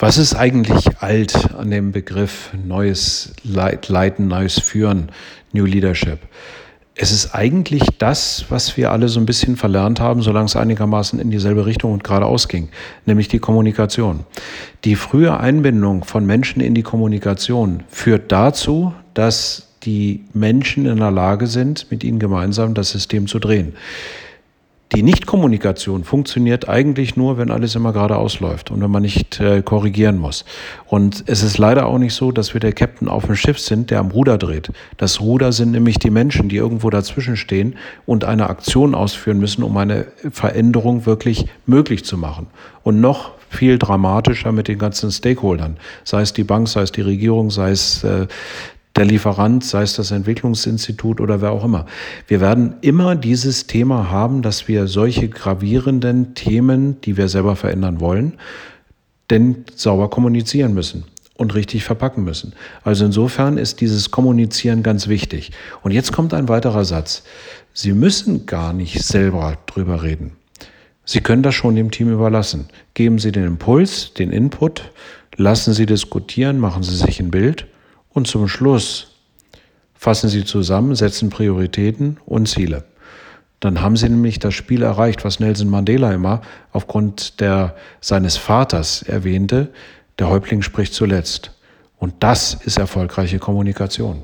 Was 0.00 0.16
ist 0.16 0.36
eigentlich 0.36 0.86
alt 1.00 1.54
an 1.56 1.72
dem 1.72 1.90
Begriff 1.90 2.52
neues 2.64 3.32
Leiten, 3.42 4.28
neues 4.28 4.60
Führen, 4.60 5.10
New 5.52 5.64
Leadership? 5.64 6.20
Es 6.94 7.10
ist 7.10 7.34
eigentlich 7.34 7.82
das, 7.98 8.44
was 8.48 8.76
wir 8.76 8.92
alle 8.92 9.08
so 9.08 9.18
ein 9.18 9.26
bisschen 9.26 9.56
verlernt 9.56 9.98
haben, 9.98 10.22
solange 10.22 10.46
es 10.46 10.54
einigermaßen 10.54 11.18
in 11.18 11.32
dieselbe 11.32 11.66
Richtung 11.66 11.92
und 11.92 12.04
geradeaus 12.04 12.46
ging, 12.46 12.68
nämlich 13.06 13.26
die 13.26 13.40
Kommunikation. 13.40 14.24
Die 14.84 14.94
frühe 14.94 15.36
Einbindung 15.36 16.04
von 16.04 16.24
Menschen 16.24 16.60
in 16.60 16.74
die 16.74 16.84
Kommunikation 16.84 17.82
führt 17.88 18.30
dazu, 18.30 18.94
dass 19.14 19.66
die 19.82 20.24
Menschen 20.32 20.86
in 20.86 20.98
der 20.98 21.10
Lage 21.10 21.48
sind, 21.48 21.90
mit 21.90 22.04
ihnen 22.04 22.20
gemeinsam 22.20 22.72
das 22.74 22.90
System 22.90 23.26
zu 23.26 23.40
drehen. 23.40 23.74
Die 24.94 25.02
Nichtkommunikation 25.02 26.02
funktioniert 26.02 26.66
eigentlich 26.66 27.14
nur, 27.14 27.36
wenn 27.36 27.50
alles 27.50 27.74
immer 27.74 27.92
geradeaus 27.92 28.40
läuft 28.40 28.70
und 28.70 28.80
wenn 28.80 28.90
man 28.90 29.02
nicht 29.02 29.38
äh, 29.38 29.60
korrigieren 29.60 30.16
muss. 30.16 30.46
Und 30.86 31.24
es 31.26 31.42
ist 31.42 31.58
leider 31.58 31.86
auch 31.86 31.98
nicht 31.98 32.14
so, 32.14 32.32
dass 32.32 32.54
wir 32.54 32.60
der 32.60 32.72
Captain 32.72 33.06
auf 33.06 33.26
dem 33.26 33.36
Schiff 33.36 33.58
sind, 33.58 33.90
der 33.90 34.00
am 34.00 34.10
Ruder 34.10 34.38
dreht. 34.38 34.72
Das 34.96 35.20
Ruder 35.20 35.52
sind 35.52 35.72
nämlich 35.72 35.98
die 35.98 36.08
Menschen, 36.08 36.48
die 36.48 36.56
irgendwo 36.56 36.88
dazwischen 36.88 37.36
stehen 37.36 37.76
und 38.06 38.24
eine 38.24 38.48
Aktion 38.48 38.94
ausführen 38.94 39.38
müssen, 39.38 39.62
um 39.62 39.76
eine 39.76 40.06
Veränderung 40.30 41.04
wirklich 41.04 41.46
möglich 41.66 42.06
zu 42.06 42.16
machen. 42.16 42.46
Und 42.82 43.02
noch 43.02 43.32
viel 43.50 43.78
dramatischer 43.78 44.52
mit 44.52 44.68
den 44.68 44.78
ganzen 44.78 45.10
Stakeholdern, 45.10 45.76
sei 46.04 46.22
es 46.22 46.32
die 46.32 46.44
Bank, 46.44 46.66
sei 46.66 46.82
es 46.82 46.92
die 46.92 47.02
Regierung, 47.02 47.50
sei 47.50 47.72
es 47.72 48.04
äh, 48.04 48.26
der 48.96 49.04
Lieferant, 49.04 49.64
sei 49.64 49.82
es 49.82 49.94
das 49.94 50.10
Entwicklungsinstitut 50.10 51.20
oder 51.20 51.40
wer 51.40 51.52
auch 51.52 51.64
immer. 51.64 51.86
Wir 52.26 52.40
werden 52.40 52.74
immer 52.80 53.14
dieses 53.14 53.66
Thema 53.66 54.10
haben, 54.10 54.42
dass 54.42 54.66
wir 54.68 54.86
solche 54.86 55.28
gravierenden 55.28 56.34
Themen, 56.34 57.00
die 57.02 57.16
wir 57.16 57.28
selber 57.28 57.54
verändern 57.54 58.00
wollen, 58.00 58.34
denn 59.30 59.64
sauber 59.74 60.10
kommunizieren 60.10 60.74
müssen 60.74 61.04
und 61.36 61.54
richtig 61.54 61.84
verpacken 61.84 62.24
müssen. 62.24 62.54
Also 62.82 63.04
insofern 63.04 63.58
ist 63.58 63.80
dieses 63.80 64.10
Kommunizieren 64.10 64.82
ganz 64.82 65.06
wichtig. 65.06 65.52
Und 65.82 65.92
jetzt 65.92 66.12
kommt 66.12 66.34
ein 66.34 66.48
weiterer 66.48 66.84
Satz. 66.84 67.22
Sie 67.72 67.92
müssen 67.92 68.46
gar 68.46 68.72
nicht 68.72 69.04
selber 69.04 69.56
drüber 69.66 70.02
reden. 70.02 70.32
Sie 71.04 71.20
können 71.20 71.42
das 71.42 71.54
schon 71.54 71.76
dem 71.76 71.90
Team 71.90 72.10
überlassen. 72.12 72.68
Geben 72.94 73.18
Sie 73.18 73.32
den 73.32 73.44
Impuls, 73.44 74.12
den 74.14 74.30
Input, 74.30 74.90
lassen 75.36 75.72
Sie 75.72 75.86
diskutieren, 75.86 76.58
machen 76.58 76.82
Sie 76.82 76.96
sich 76.96 77.20
ein 77.20 77.30
Bild 77.30 77.66
und 78.18 78.26
zum 78.26 78.48
Schluss 78.48 79.14
fassen 79.94 80.28
Sie 80.28 80.44
zusammen, 80.44 80.94
setzen 80.94 81.30
Prioritäten 81.30 82.18
und 82.26 82.48
Ziele. 82.48 82.84
Dann 83.60 83.80
haben 83.80 83.96
Sie 83.96 84.08
nämlich 84.08 84.38
das 84.38 84.54
Spiel 84.54 84.82
erreicht, 84.82 85.24
was 85.24 85.40
Nelson 85.40 85.68
Mandela 85.68 86.12
immer 86.12 86.42
aufgrund 86.72 87.40
der, 87.40 87.74
seines 88.00 88.36
Vaters 88.36 89.02
erwähnte, 89.02 89.72
der 90.18 90.28
Häuptling 90.28 90.62
spricht 90.62 90.94
zuletzt. 90.94 91.52
Und 91.96 92.14
das 92.20 92.54
ist 92.54 92.78
erfolgreiche 92.78 93.38
Kommunikation. 93.38 94.22